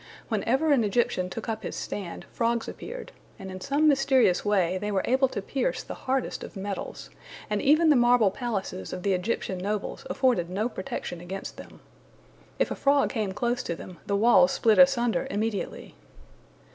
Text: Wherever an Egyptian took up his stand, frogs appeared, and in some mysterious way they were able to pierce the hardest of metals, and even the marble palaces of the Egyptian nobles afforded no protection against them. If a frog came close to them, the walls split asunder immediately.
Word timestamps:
Wherever 0.29 0.71
an 0.73 0.83
Egyptian 0.83 1.29
took 1.29 1.47
up 1.47 1.61
his 1.61 1.75
stand, 1.75 2.25
frogs 2.31 2.67
appeared, 2.67 3.11
and 3.37 3.51
in 3.51 3.61
some 3.61 3.87
mysterious 3.87 4.43
way 4.43 4.79
they 4.79 4.91
were 4.91 5.03
able 5.05 5.27
to 5.27 5.43
pierce 5.43 5.83
the 5.83 5.93
hardest 5.93 6.43
of 6.43 6.55
metals, 6.55 7.11
and 7.51 7.61
even 7.61 7.91
the 7.91 7.95
marble 7.95 8.31
palaces 8.31 8.93
of 8.93 9.03
the 9.03 9.13
Egyptian 9.13 9.59
nobles 9.59 10.07
afforded 10.09 10.49
no 10.49 10.67
protection 10.67 11.21
against 11.21 11.57
them. 11.57 11.81
If 12.57 12.71
a 12.71 12.75
frog 12.75 13.11
came 13.11 13.33
close 13.33 13.61
to 13.61 13.75
them, 13.75 13.99
the 14.07 14.15
walls 14.17 14.51
split 14.53 14.79
asunder 14.79 15.27
immediately. 15.29 15.93